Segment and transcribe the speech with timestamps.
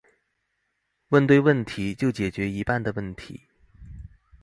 [1.11, 3.41] 問對問題，就解決一半的問題